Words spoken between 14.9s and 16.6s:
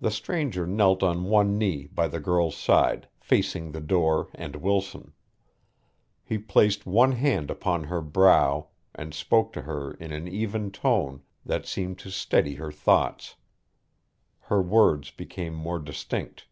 became more distinct.